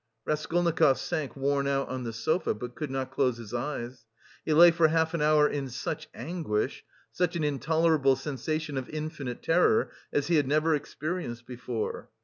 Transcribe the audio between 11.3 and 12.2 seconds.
before.